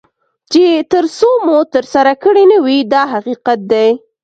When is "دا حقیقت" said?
2.93-3.59